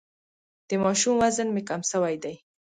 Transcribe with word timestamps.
د 0.67 0.69
ماشوم 0.83 1.15
وزن 1.21 1.47
مي 1.55 1.61
کم 1.69 1.81
سوی 1.91 2.15
دی. 2.23 2.35